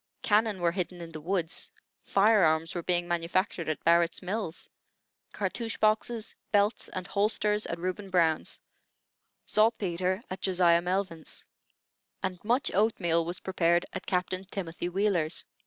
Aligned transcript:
Cannon 0.23 0.61
were 0.61 0.71
hidden 0.71 0.99
in 0.99 1.11
the 1.11 1.21
woods; 1.21 1.71
fire 2.01 2.43
arms 2.43 2.73
were 2.73 2.81
being 2.81 3.07
manufactured 3.07 3.69
at 3.69 3.83
Barrett's 3.83 4.19
Mills; 4.19 4.67
cartouch 5.31 5.79
boxes, 5.79 6.35
belts, 6.51 6.87
and 6.89 7.05
holsters, 7.05 7.67
at 7.67 7.77
Reuben 7.77 8.09
Brown's; 8.09 8.59
saltpetre 9.45 10.23
at 10.27 10.41
Josiah 10.41 10.81
Melvin's; 10.81 11.45
and 12.23 12.43
much 12.43 12.71
oatmeal 12.73 13.23
was 13.23 13.39
prepared 13.41 13.85
at 13.93 14.07
Captain 14.07 14.43
Timothy 14.43 14.89
Wheeler's. 14.89 15.45